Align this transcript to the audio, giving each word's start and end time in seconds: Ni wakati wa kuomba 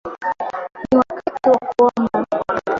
Ni 0.91 0.97
wakati 0.97 1.49
wa 1.49 1.57
kuomba 1.75 2.27